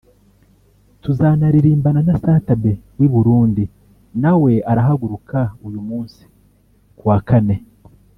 tuzanaririmbana 1.01 1.99
na 2.07 2.15
Sat 2.21 2.47
B 2.61 2.63
w’i 2.99 3.09
Burundi 3.13 3.63
nawe 4.21 4.51
arahaguruka 4.71 5.39
uyu 5.67 5.81
munsi 5.89 6.21
[kuwa 6.97 7.17
Kane] 7.27 7.57